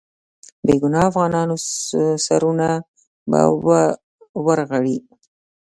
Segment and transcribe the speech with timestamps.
[0.65, 1.55] بې ګناه افغانانو
[2.25, 2.67] سرونه
[3.29, 3.39] به
[4.45, 4.97] ورغړي.